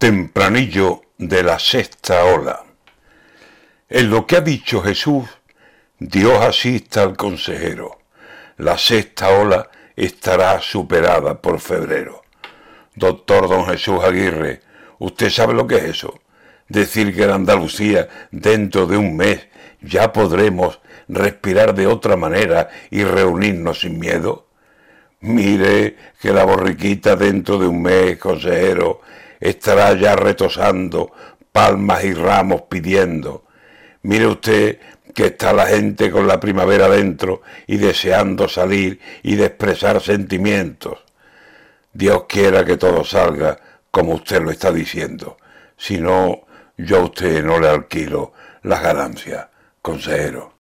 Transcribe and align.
tempranillo 0.00 1.02
de 1.18 1.42
la 1.42 1.58
sexta 1.58 2.24
ola. 2.24 2.64
En 3.86 4.08
lo 4.08 4.26
que 4.26 4.38
ha 4.38 4.40
dicho 4.40 4.80
Jesús, 4.80 5.28
Dios 5.98 6.42
asista 6.42 7.02
al 7.02 7.18
consejero. 7.18 7.98
La 8.56 8.78
sexta 8.78 9.28
ola 9.28 9.68
estará 9.94 10.58
superada 10.62 11.42
por 11.42 11.60
febrero. 11.60 12.22
Doctor 12.94 13.46
don 13.46 13.66
Jesús 13.66 14.02
Aguirre, 14.02 14.62
¿usted 15.00 15.28
sabe 15.28 15.52
lo 15.52 15.66
que 15.66 15.76
es 15.76 15.84
eso? 15.84 16.18
Decir 16.66 17.14
que 17.14 17.24
en 17.24 17.32
Andalucía 17.32 18.08
dentro 18.30 18.86
de 18.86 18.96
un 18.96 19.18
mes 19.18 19.48
ya 19.82 20.14
podremos 20.14 20.80
respirar 21.08 21.74
de 21.74 21.86
otra 21.86 22.16
manera 22.16 22.70
y 22.90 23.04
reunirnos 23.04 23.80
sin 23.80 23.98
miedo. 23.98 24.46
Mire 25.20 25.96
que 26.22 26.32
la 26.32 26.44
borriquita 26.44 27.16
dentro 27.16 27.58
de 27.58 27.68
un 27.68 27.82
mes, 27.82 28.16
consejero, 28.16 29.02
estará 29.40 29.94
ya 29.94 30.14
retosando, 30.16 31.12
palmas 31.52 32.04
y 32.04 32.14
ramos 32.14 32.62
pidiendo. 32.62 33.44
Mire 34.02 34.26
usted 34.26 34.78
que 35.14 35.26
está 35.26 35.52
la 35.52 35.66
gente 35.66 36.10
con 36.10 36.26
la 36.26 36.38
primavera 36.38 36.88
dentro 36.88 37.42
y 37.66 37.76
deseando 37.78 38.48
salir 38.48 39.00
y 39.22 39.36
de 39.36 39.46
expresar 39.46 40.00
sentimientos. 40.00 40.98
Dios 41.92 42.24
quiera 42.28 42.64
que 42.64 42.76
todo 42.76 43.04
salga 43.04 43.58
como 43.90 44.14
usted 44.14 44.40
lo 44.40 44.50
está 44.50 44.70
diciendo. 44.70 45.36
Si 45.76 45.98
no, 45.98 46.42
yo 46.76 46.98
a 46.98 47.04
usted 47.04 47.44
no 47.44 47.58
le 47.58 47.68
alquilo 47.68 48.32
las 48.62 48.82
ganancias, 48.82 49.48
consejero. 49.82 50.54